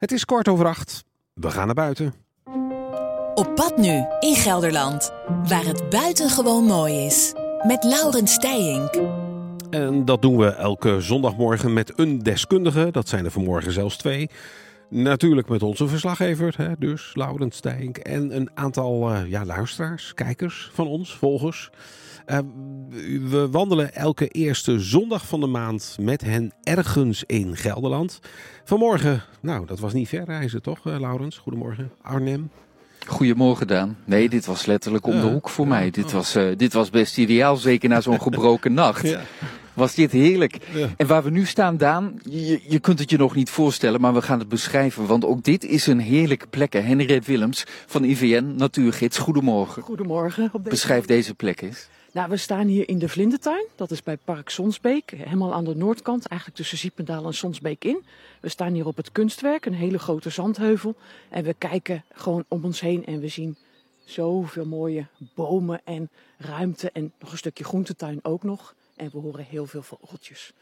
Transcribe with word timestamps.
Het 0.00 0.12
is 0.12 0.24
kwart 0.24 0.48
over 0.48 0.66
acht. 0.66 1.04
We 1.34 1.50
gaan 1.50 1.66
naar 1.66 1.74
buiten. 1.74 2.14
Op 3.34 3.54
pad 3.54 3.76
nu 3.76 4.04
in 4.20 4.34
Gelderland, 4.34 5.12
waar 5.48 5.64
het 5.64 5.90
buitengewoon 5.90 6.64
mooi 6.64 6.94
is. 6.94 7.32
Met 7.66 7.84
Laurens 7.84 8.32
Stijink. 8.32 9.00
En 9.70 10.04
dat 10.04 10.22
doen 10.22 10.36
we 10.36 10.46
elke 10.46 11.00
zondagmorgen 11.00 11.72
met 11.72 11.98
een 11.98 12.18
deskundige. 12.18 12.88
Dat 12.90 13.08
zijn 13.08 13.24
er 13.24 13.30
vanmorgen 13.30 13.72
zelfs 13.72 13.96
twee. 13.96 14.30
Natuurlijk 14.90 15.48
met 15.48 15.62
onze 15.62 15.88
verslaggever, 15.88 16.54
hè, 16.56 16.72
dus 16.78 17.10
Laurens 17.14 17.56
Stijnk. 17.56 17.96
En 17.96 18.36
een 18.36 18.50
aantal 18.54 19.12
uh, 19.12 19.30
ja, 19.30 19.44
luisteraars, 19.44 20.14
kijkers 20.14 20.70
van 20.72 20.86
ons, 20.86 21.14
volgers. 21.14 21.70
Uh, 22.26 22.38
we 23.30 23.48
wandelen 23.50 23.94
elke 23.94 24.28
eerste 24.28 24.80
zondag 24.80 25.26
van 25.26 25.40
de 25.40 25.46
maand 25.46 25.96
met 26.00 26.20
hen 26.20 26.52
ergens 26.62 27.24
in 27.26 27.56
Gelderland. 27.56 28.20
Vanmorgen, 28.64 29.22
nou 29.40 29.66
dat 29.66 29.80
was 29.80 29.92
niet 29.92 30.08
ver 30.08 30.24
reizen 30.24 30.62
toch, 30.62 30.86
uh, 30.86 31.00
Laurens? 31.00 31.38
Goedemorgen, 31.38 31.90
Arnhem. 32.02 32.50
Goedemorgen 33.06 33.66
Daan. 33.66 33.96
Nee, 34.04 34.28
dit 34.28 34.46
was 34.46 34.66
letterlijk 34.66 35.06
om 35.06 35.20
de 35.20 35.26
hoek 35.26 35.48
voor 35.48 35.66
mij. 35.66 35.90
Dit 35.90 36.12
was, 36.12 36.32
dit 36.56 36.72
was 36.72 36.90
best 36.90 37.18
ideaal, 37.18 37.56
zeker 37.56 37.88
na 37.88 38.00
zo'n 38.00 38.20
gebroken 38.30 38.74
nacht. 38.74 39.08
Ja. 39.08 39.20
Was 39.80 39.94
dit 39.94 40.12
heerlijk. 40.12 40.58
Ja. 40.74 40.88
En 40.96 41.06
waar 41.06 41.22
we 41.22 41.30
nu 41.30 41.46
staan, 41.46 41.76
Daan, 41.76 42.20
je, 42.22 42.60
je 42.68 42.78
kunt 42.78 42.98
het 42.98 43.10
je 43.10 43.16
nog 43.16 43.34
niet 43.34 43.50
voorstellen, 43.50 44.00
maar 44.00 44.14
we 44.14 44.22
gaan 44.22 44.38
het 44.38 44.48
beschrijven. 44.48 45.06
Want 45.06 45.24
ook 45.24 45.44
dit 45.44 45.64
is 45.64 45.86
een 45.86 45.98
heerlijke 45.98 46.46
plek. 46.46 46.72
Henriette 46.72 47.30
Willems 47.30 47.64
van 47.86 48.04
IVN 48.04 48.54
Natuurgids. 48.56 49.18
Goedemorgen. 49.18 49.82
Goedemorgen. 49.82 50.44
Op 50.44 50.52
deze 50.52 50.68
Beschrijf 50.68 51.04
deze 51.04 51.34
plek 51.34 51.60
eens. 51.60 51.88
Nou, 52.12 52.28
we 52.28 52.36
staan 52.36 52.66
hier 52.66 52.88
in 52.88 52.98
de 52.98 53.08
Vlindertuin. 53.08 53.66
Dat 53.76 53.90
is 53.90 54.02
bij 54.02 54.16
Park 54.16 54.48
Sonsbeek. 54.48 55.10
Helemaal 55.16 55.54
aan 55.54 55.64
de 55.64 55.76
noordkant, 55.76 56.26
eigenlijk 56.26 56.60
tussen 56.60 56.78
Ziependaal 56.78 57.26
en 57.26 57.34
Sonsbeek 57.34 57.84
in. 57.84 58.04
We 58.40 58.48
staan 58.48 58.72
hier 58.72 58.86
op 58.86 58.96
het 58.96 59.12
kunstwerk, 59.12 59.66
een 59.66 59.74
hele 59.74 59.98
grote 59.98 60.30
zandheuvel. 60.30 60.94
En 61.28 61.44
we 61.44 61.54
kijken 61.58 62.04
gewoon 62.12 62.44
om 62.48 62.64
ons 62.64 62.80
heen 62.80 63.06
en 63.06 63.20
we 63.20 63.28
zien 63.28 63.56
zoveel 64.04 64.66
mooie 64.66 65.06
bomen 65.34 65.80
en 65.84 66.10
ruimte. 66.38 66.90
En 66.90 67.12
nog 67.20 67.32
een 67.32 67.38
stukje 67.38 67.64
groentetuin 67.64 68.18
ook 68.22 68.42
nog. 68.42 68.74
En 69.00 69.10
we 69.12 69.18
horen 69.18 69.44
heel 69.44 69.66
veel 69.66 69.82
vogeltjes. 69.82 70.52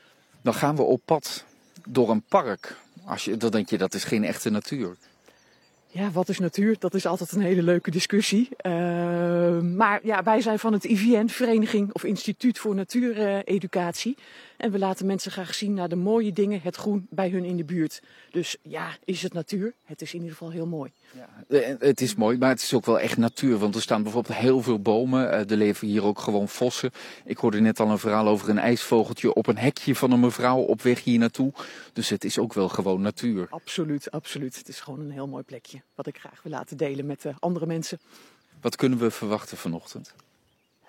Dan 0.43 0.55
gaan 0.55 0.77
we 0.77 0.83
op 0.83 1.01
pad 1.05 1.45
door 1.89 2.11
een 2.11 2.23
park. 2.23 2.77
Als 3.05 3.25
je, 3.25 3.37
dan 3.37 3.51
denk 3.51 3.71
je 3.71 3.79
dat 3.79 3.95
is 3.95 4.05
geen 4.05 4.25
echte 4.25 4.51
natuur. 4.51 4.97
Ja, 5.87 6.11
wat 6.11 6.29
is 6.29 6.39
natuur? 6.39 6.77
Dat 6.79 6.95
is 6.95 7.07
altijd 7.07 7.33
een 7.33 7.41
hele 7.41 7.63
leuke 7.63 7.91
discussie. 7.91 8.49
Uh, 8.67 8.73
maar 9.61 10.01
ja, 10.03 10.23
wij 10.23 10.41
zijn 10.41 10.59
van 10.59 10.73
het 10.73 10.85
IVN, 10.85 11.27
Vereniging 11.27 11.93
of 11.93 12.05
Instituut 12.05 12.59
voor 12.59 12.75
Natuureducatie. 12.75 14.17
En 14.59 14.71
we 14.71 14.79
laten 14.79 15.07
mensen 15.07 15.33
graag 15.33 15.55
zien 15.55 15.75
naar 15.75 15.89
de 15.89 15.97
mooie 15.97 16.33
dingen, 16.33 16.61
het 16.63 16.77
groen 16.77 17.07
bij 17.11 17.29
hun 17.29 17.45
in 17.45 17.57
de 17.57 17.65
buurt. 17.65 18.03
Dus 18.31 18.57
ja, 18.63 18.97
is 19.05 19.23
het 19.23 19.33
natuur? 19.33 19.75
Het 19.85 20.03
is 20.03 20.13
in 20.13 20.19
ieder 20.19 20.37
geval 20.37 20.51
heel 20.51 20.67
mooi. 20.67 20.93
Ja, 21.49 21.77
het 21.79 22.01
is 22.01 22.15
mooi, 22.15 22.39
maar 22.39 22.49
het 22.49 22.63
is 22.63 22.75
ook 22.75 22.87
wel 22.87 23.01
echt 23.01 23.17
natuur. 23.17 23.59
Want 23.59 23.75
er 23.75 23.83
staan 23.83 24.03
bijvoorbeeld 24.03 24.37
heel 24.37 24.63
veel 24.63 24.81
bomen. 24.81 25.25
Uh, 25.25 25.51
er 25.51 25.57
leven 25.57 25.89
hier 25.89 26.05
ook 26.05 26.19
gewoon 26.19 26.49
vossen. 26.49 26.91
Ik 27.25 27.39
hoorde 27.39 27.61
net 27.61 27.81
al 27.81 27.91
een 27.91 27.99
verhaal 27.99 28.27
over 28.29 28.49
een 28.49 28.59
ijsvogeltje 28.59 29.35
op 29.35 29.47
een 29.47 29.59
hekje 29.59 29.95
van 29.95 30.11
een 30.11 30.21
mevrouw 30.21 30.59
op 30.59 30.83
weg 30.83 31.05
hier 31.05 31.19
naartoe. 31.19 31.53
Dus 31.93 32.09
het 32.09 32.25
is 32.25 32.39
ook 32.39 32.55
wel 32.55 32.69
gewoon 32.69 33.01
natuur. 33.01 33.47
Absoluut, 33.51 34.11
absoluut. 34.11 34.57
Het 34.57 34.69
is 34.69 34.81
gewoon 34.81 35.01
een 35.01 35.11
heel 35.11 35.29
mooi 35.29 35.43
plekje. 35.43 35.83
Wat 35.95 36.07
ik 36.07 36.19
graag 36.19 36.43
wil 36.43 36.53
laten 36.53 36.77
delen 36.77 37.07
met 37.07 37.25
uh, 37.25 37.35
andere 37.39 37.67
mensen. 37.67 37.99
Wat 38.61 38.77
kunnen 38.77 38.99
we 38.99 39.11
verwachten 39.11 39.57
vanochtend? 39.57 40.15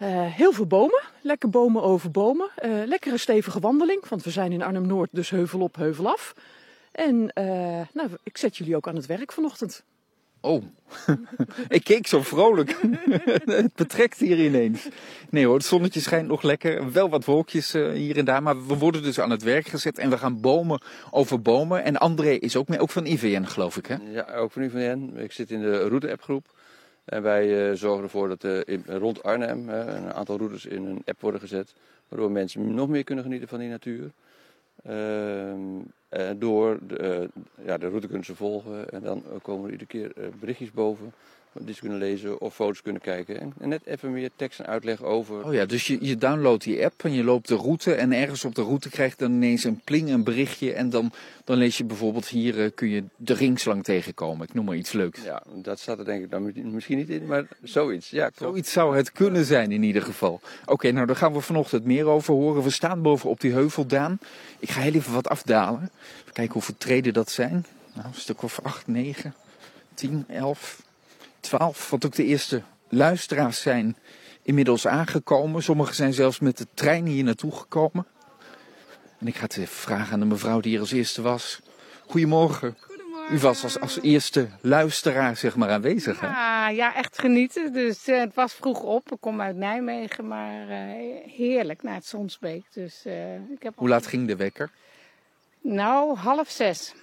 Uh, 0.02 0.08
heel 0.25 0.52
veel 0.52 0.66
bomen, 0.66 1.02
lekker 1.22 1.50
bomen 1.50 1.83
over 1.83 2.11
bomen. 2.11 2.50
Uh, 2.66 2.72
lekkere 2.86 3.17
stevige 3.17 3.59
wandeling, 3.59 4.08
want 4.08 4.23
we 4.23 4.30
zijn 4.30 4.52
in 4.52 4.61
Arnhem-Noord, 4.61 5.09
dus 5.11 5.30
heuvel 5.30 5.59
op, 5.59 5.75
heuvel 5.75 6.08
af. 6.08 6.36
En 6.91 7.16
uh, 7.16 7.44
nou, 7.94 8.09
ik 8.23 8.38
zet 8.38 8.58
jullie 8.58 8.75
ook 8.75 8.88
aan 8.88 8.95
het 8.95 9.06
werk 9.06 9.31
vanochtend. 9.31 9.83
Oh, 10.41 10.64
ik 11.67 11.83
keek 11.83 12.08
zo 12.08 12.22
vrolijk. 12.22 12.80
het 13.45 13.73
betrekt 13.75 14.19
hier 14.19 14.39
ineens. 14.39 14.88
Nee 15.30 15.45
hoor, 15.45 15.56
het 15.56 15.66
zonnetje 15.66 16.00
schijnt 16.00 16.28
nog 16.28 16.41
lekker. 16.41 16.91
Wel 16.91 17.09
wat 17.09 17.25
wolkjes 17.25 17.72
hier 17.73 18.18
en 18.18 18.25
daar, 18.25 18.44
maar 18.44 18.68
we 18.68 18.78
worden 18.78 19.03
dus 19.03 19.19
aan 19.19 19.29
het 19.29 19.44
werk 19.44 19.68
gezet 19.68 19.97
en 19.97 20.09
we 20.09 20.18
gaan 20.18 20.41
bomen 20.41 20.81
over 21.12 21.41
bomen. 21.41 21.84
En 21.84 21.97
André 21.97 22.31
is 22.31 22.56
ook 22.56 22.68
mee, 22.68 22.79
ook 22.79 22.90
van 22.90 23.06
IVN 23.06 23.44
geloof 23.44 23.78
ik 23.78 23.85
hè? 23.85 23.96
Ja, 24.12 24.35
ook 24.35 24.52
van 24.52 24.62
IVN. 24.62 25.13
Ik 25.18 25.31
zit 25.31 25.52
in 25.52 25.62
de 25.62 25.88
route-appgroep. 25.88 26.47
En 27.09 27.22
wij 27.22 27.70
uh, 27.70 27.75
zorgen 27.75 28.03
ervoor 28.03 28.28
dat 28.28 28.66
rond 28.86 29.24
Arnhem 29.24 29.70
een 29.70 30.14
aantal 30.14 30.38
routes 30.38 30.66
in 30.66 30.86
een 30.86 31.02
app 31.06 31.22
worden 31.22 31.42
gezet. 31.42 31.74
Waardoor 32.08 32.31
mensen 32.31 32.74
nog 32.74 32.90
meer 32.90 33.03
kunnen 33.03 33.24
genieten 33.24 33.47
van 33.47 33.59
die 33.59 33.70
natuur. 33.70 34.12
Ehm, 34.84 35.59
door 36.38 36.78
de, 36.88 37.30
ja, 37.66 37.78
de 37.78 37.88
route 37.88 38.08
kunnen 38.08 38.25
ze 38.25 38.36
volgen 38.36 38.90
en 38.90 39.02
dan 39.02 39.24
komen 39.42 39.66
er 39.66 39.72
iedere 39.72 39.90
keer 39.90 40.12
berichtjes 40.40 40.72
boven 40.72 41.14
die 41.53 41.73
ze 41.73 41.79
kunnen 41.79 41.97
lezen 41.97 42.41
of 42.41 42.55
foto's 42.55 42.81
kunnen 42.81 43.01
kijken. 43.01 43.39
En, 43.39 43.53
net 43.69 43.81
even 43.85 44.11
meer 44.11 44.29
tekst 44.35 44.59
en 44.59 44.65
uitleg 44.65 45.03
over. 45.03 45.45
Oh 45.45 45.53
ja, 45.53 45.65
dus 45.65 45.87
je, 45.87 45.97
je 46.01 46.15
downloadt 46.15 46.63
die 46.63 46.85
app 46.85 47.03
en 47.03 47.13
je 47.13 47.23
loopt 47.23 47.47
de 47.47 47.55
route. 47.55 47.93
En 47.93 48.13
ergens 48.13 48.45
op 48.45 48.55
de 48.55 48.61
route 48.61 48.89
krijg 48.89 49.11
je 49.11 49.17
dan 49.17 49.31
ineens 49.31 49.63
een 49.63 49.81
pling, 49.83 50.09
een 50.09 50.23
berichtje. 50.23 50.73
En 50.73 50.89
dan, 50.89 51.11
dan 51.43 51.57
lees 51.57 51.77
je 51.77 51.83
bijvoorbeeld 51.83 52.27
hier 52.27 52.57
uh, 52.57 52.69
kun 52.75 52.89
je 52.89 53.03
de 53.15 53.33
ringslang 53.33 53.83
tegenkomen. 53.83 54.47
Ik 54.47 54.53
noem 54.53 54.65
maar 54.65 54.75
iets 54.75 54.91
leuks. 54.91 55.23
Ja, 55.23 55.43
dat 55.53 55.79
staat 55.79 55.99
er 55.99 56.05
denk 56.05 56.23
ik 56.23 56.31
dan 56.31 56.73
misschien 56.73 56.97
niet 56.97 57.09
in, 57.09 57.25
maar 57.25 57.47
zoiets. 57.63 58.09
Ja, 58.09 58.29
klopt. 58.29 58.51
Zoiets 58.51 58.71
zou 58.71 58.95
het 58.95 59.11
kunnen 59.11 59.45
zijn 59.45 59.71
in 59.71 59.83
ieder 59.83 60.01
geval. 60.01 60.39
Oké, 60.61 60.71
okay, 60.71 60.91
nou 60.91 61.05
daar 61.05 61.16
gaan 61.16 61.33
we 61.33 61.41
vanochtend 61.41 61.85
meer 61.85 62.05
over 62.05 62.33
horen. 62.33 62.63
We 62.63 62.69
staan 62.69 63.01
boven 63.01 63.29
op 63.29 63.39
die 63.39 63.51
heuvel, 63.51 63.85
Daan. 63.85 64.19
Ik 64.59 64.69
ga 64.69 64.81
heel 64.81 64.93
even 64.93 65.13
wat 65.13 65.29
afdalen. 65.29 65.91
Even 66.21 66.33
kijken 66.33 66.53
hoeveel 66.53 66.75
treden 66.77 67.13
dat 67.13 67.31
zijn. 67.31 67.66
Nou, 67.93 68.07
een 68.07 68.13
stuk 68.13 68.41
of 68.41 68.59
8, 68.63 68.87
9, 68.87 69.33
10, 69.93 70.25
11, 70.27 70.81
12, 71.39 71.89
wat 71.89 72.05
ook 72.05 72.16
de 72.16 72.25
eerste 72.25 72.61
luisteraars 72.89 73.61
zijn 73.61 73.97
inmiddels 74.41 74.88
aangekomen. 74.88 75.63
Sommigen 75.63 75.95
zijn 75.95 76.13
zelfs 76.13 76.39
met 76.39 76.57
de 76.57 76.67
trein 76.73 77.05
hier 77.05 77.23
naartoe 77.23 77.51
gekomen. 77.55 78.07
En 79.19 79.27
ik 79.27 79.35
ga 79.35 79.44
het 79.44 79.57
even 79.57 79.75
vragen 79.75 80.13
aan 80.13 80.19
de 80.19 80.25
mevrouw 80.25 80.59
die 80.59 80.72
hier 80.72 80.79
als 80.79 80.91
eerste 80.91 81.22
was. 81.22 81.61
Goedemorgen. 82.07 82.78
Goedemorgen. 82.79 83.35
U 83.35 83.39
was 83.39 83.63
als, 83.63 83.79
als 83.79 84.01
eerste 84.01 84.47
luisteraar 84.61 85.38
zeg 85.38 85.55
maar 85.55 85.69
aanwezig, 85.69 86.19
hè? 86.19 86.28
Ja, 86.28 86.69
ja 86.69 86.95
echt 86.95 87.19
genieten. 87.19 87.73
Dus 87.73 88.07
uh, 88.07 88.19
het 88.19 88.33
was 88.33 88.53
vroeg 88.53 88.81
op. 88.81 89.11
Ik 89.11 89.17
kom 89.19 89.41
uit 89.41 89.55
Nijmegen, 89.55 90.28
maar 90.28 90.69
uh, 90.69 90.75
heerlijk 91.25 91.83
naar 91.83 91.95
het 91.95 92.05
Zonsbeek. 92.05 92.63
Dus, 92.73 93.03
uh, 93.05 93.35
ik 93.35 93.63
heb 93.63 93.73
Hoe 93.75 93.89
laat 93.89 94.07
ging 94.07 94.28
de 94.28 94.35
wekker? 94.35 94.72
Nou, 95.61 96.16
half 96.16 96.49
zes. 96.49 96.94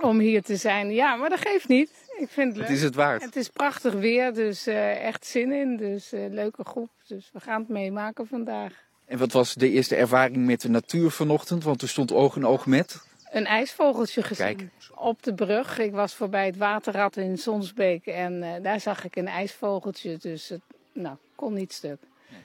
Om 0.00 0.18
hier 0.18 0.42
te 0.42 0.56
zijn. 0.56 0.90
Ja, 0.90 1.16
maar 1.16 1.30
dat 1.30 1.40
geeft 1.40 1.68
niet. 1.68 1.90
Ik 2.18 2.28
vind 2.28 2.48
het 2.48 2.56
leuk. 2.56 2.66
Het 2.66 2.76
is 2.76 2.82
het 2.82 2.94
waard. 2.94 3.22
Het 3.22 3.36
is 3.36 3.48
prachtig 3.48 3.92
weer, 3.92 4.34
dus 4.34 4.68
uh, 4.68 5.04
echt 5.04 5.26
zin 5.26 5.52
in. 5.52 5.76
Dus 5.76 6.12
uh, 6.12 6.30
leuke 6.30 6.64
groep. 6.64 6.90
Dus 7.06 7.30
we 7.32 7.40
gaan 7.40 7.60
het 7.60 7.68
meemaken 7.68 8.26
vandaag. 8.26 8.72
En 9.06 9.18
wat 9.18 9.32
was 9.32 9.54
de 9.54 9.70
eerste 9.70 9.96
ervaring 9.96 10.46
met 10.46 10.60
de 10.60 10.68
natuur 10.68 11.10
vanochtend? 11.10 11.64
Want 11.64 11.82
er 11.82 11.88
stond 11.88 12.12
oog 12.12 12.36
in 12.36 12.46
oog 12.46 12.66
met... 12.66 13.02
Een 13.30 13.46
ijsvogeltje 13.46 14.22
gezien. 14.22 14.56
Kijk. 14.56 14.70
Op 14.94 15.22
de 15.22 15.34
brug. 15.34 15.78
Ik 15.78 15.92
was 15.92 16.14
voorbij 16.14 16.46
het 16.46 16.56
waterrad 16.56 17.16
in 17.16 17.38
Sonsbeek. 17.38 18.06
En 18.06 18.32
uh, 18.42 18.52
daar 18.62 18.80
zag 18.80 19.04
ik 19.04 19.16
een 19.16 19.28
ijsvogeltje. 19.28 20.16
Dus 20.16 20.48
het 20.48 20.60
nou, 20.92 21.16
kon 21.34 21.54
niet 21.54 21.72
stuk. 21.72 21.98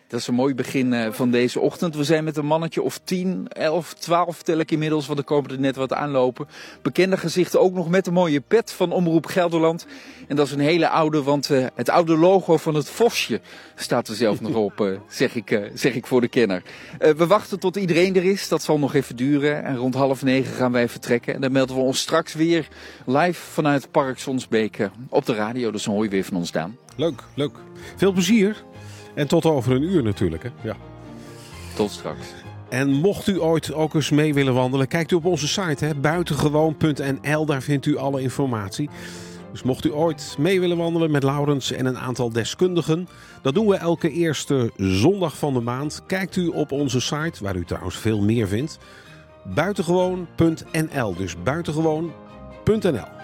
Dat 0.09 0.19
is 0.19 0.27
een 0.27 0.33
mooi 0.33 0.55
begin 0.55 0.93
uh, 0.93 1.11
van 1.11 1.31
deze 1.31 1.59
ochtend. 1.59 1.95
We 1.95 2.03
zijn 2.03 2.23
met 2.23 2.37
een 2.37 2.45
mannetje 2.45 2.81
of 2.81 2.99
10, 3.03 3.47
11, 3.47 3.93
12 3.93 4.41
tel 4.41 4.57
ik 4.57 4.71
inmiddels, 4.71 5.07
want 5.07 5.19
er 5.19 5.25
komen 5.25 5.51
er 5.51 5.59
net 5.59 5.75
wat 5.75 5.93
aanlopen. 5.93 6.47
Bekende 6.81 7.17
gezichten 7.17 7.61
ook 7.61 7.73
nog 7.73 7.89
met 7.89 8.07
een 8.07 8.13
mooie 8.13 8.39
pet 8.39 8.71
van 8.71 8.91
Omroep 8.91 9.25
Gelderland. 9.25 9.85
En 10.27 10.35
dat 10.35 10.45
is 10.45 10.51
een 10.51 10.59
hele 10.59 10.89
oude, 10.89 11.23
want 11.23 11.49
uh, 11.49 11.65
het 11.75 11.89
oude 11.89 12.17
logo 12.17 12.57
van 12.57 12.75
het 12.75 12.89
Vosje 12.89 13.41
staat 13.75 14.07
er 14.07 14.15
zelf 14.15 14.41
nog 14.41 14.55
op, 14.55 14.79
uh, 14.79 14.99
zeg, 15.07 15.35
ik, 15.35 15.69
zeg 15.73 15.93
ik 15.95 16.05
voor 16.05 16.21
de 16.21 16.27
kenner. 16.27 16.63
we 16.97 17.27
wachten 17.27 17.59
tot 17.59 17.75
iedereen 17.75 18.15
er 18.15 18.25
is, 18.25 18.47
dat 18.47 18.63
zal 18.63 18.79
nog 18.79 18.93
even 18.93 19.15
duren. 19.15 19.63
En 19.63 19.75
rond 19.75 19.93
half 19.93 20.23
negen 20.23 20.53
gaan 20.53 20.71
wij 20.71 20.89
vertrekken. 20.89 21.33
En 21.33 21.41
dan 21.41 21.51
melden 21.51 21.75
we 21.75 21.81
ons 21.81 21.99
straks 21.99 22.33
weer 22.33 22.67
live 23.05 23.51
vanuit 23.51 23.91
Park 23.91 24.19
Sonsbeek 24.19 24.89
op 25.09 25.25
de 25.25 25.33
radio. 25.33 25.71
Dus 25.71 25.85
hoor 25.85 26.03
je 26.03 26.09
weer 26.09 26.23
van 26.23 26.37
ons, 26.37 26.51
Daan. 26.51 26.77
Leuk, 26.95 27.23
leuk. 27.35 27.55
Veel 27.95 28.11
plezier. 28.11 28.63
En 29.15 29.27
tot 29.27 29.45
over 29.45 29.75
een 29.75 29.83
uur 29.83 30.03
natuurlijk. 30.03 30.43
Hè? 30.43 30.49
Ja. 30.61 30.75
Tot 31.75 31.91
straks. 31.91 32.27
En 32.69 32.89
mocht 32.89 33.27
u 33.27 33.41
ooit 33.41 33.73
ook 33.73 33.93
eens 33.93 34.09
mee 34.09 34.33
willen 34.33 34.53
wandelen, 34.53 34.87
kijkt 34.87 35.11
u 35.11 35.15
op 35.15 35.25
onze 35.25 35.47
site 35.47 35.85
hè, 35.85 35.95
buitengewoon.nl. 35.95 37.45
Daar 37.45 37.61
vindt 37.61 37.85
u 37.85 37.97
alle 37.97 38.21
informatie. 38.21 38.89
Dus 39.51 39.63
mocht 39.63 39.85
u 39.85 39.93
ooit 39.93 40.35
mee 40.37 40.59
willen 40.59 40.77
wandelen 40.77 41.11
met 41.11 41.23
Laurens 41.23 41.71
en 41.71 41.85
een 41.85 41.97
aantal 41.97 42.31
deskundigen, 42.31 43.07
dat 43.41 43.53
doen 43.53 43.67
we 43.67 43.75
elke 43.75 44.11
eerste 44.11 44.71
zondag 44.77 45.37
van 45.37 45.53
de 45.53 45.59
maand. 45.59 46.01
Kijkt 46.07 46.35
u 46.35 46.47
op 46.47 46.71
onze 46.71 46.99
site, 46.99 47.43
waar 47.43 47.55
u 47.55 47.65
trouwens 47.65 47.97
veel 47.97 48.21
meer 48.21 48.47
vindt. 48.47 48.77
Buitengewoon.nl. 49.43 51.15
Dus 51.15 51.35
buitengewoon.nl. 51.43 53.18